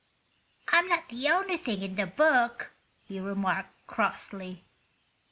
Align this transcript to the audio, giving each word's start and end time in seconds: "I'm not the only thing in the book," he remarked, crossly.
"I'm 0.69 0.87
not 0.87 1.09
the 1.09 1.29
only 1.29 1.57
thing 1.57 1.83
in 1.83 1.93
the 1.93 2.07
book," 2.07 2.73
he 3.03 3.19
remarked, 3.19 3.85
crossly. 3.85 4.63